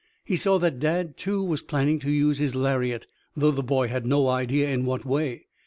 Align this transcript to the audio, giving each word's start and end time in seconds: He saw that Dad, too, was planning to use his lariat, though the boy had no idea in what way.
He 0.25 0.35
saw 0.35 0.57
that 0.57 0.79
Dad, 0.79 1.15
too, 1.15 1.43
was 1.43 1.61
planning 1.61 1.99
to 1.99 2.09
use 2.09 2.39
his 2.39 2.55
lariat, 2.55 3.05
though 3.37 3.51
the 3.51 3.61
boy 3.61 3.87
had 3.87 4.03
no 4.07 4.29
idea 4.29 4.67
in 4.71 4.83
what 4.83 5.05
way. 5.05 5.45